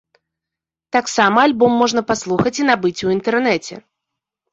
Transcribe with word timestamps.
Таксама 0.95 1.43
альбом 1.49 1.71
можна 1.81 2.01
паслухаць 2.11 2.53
і 2.61 2.65
набыць 2.71 3.03
у 3.09 3.13
інтэрнэце. 3.17 3.75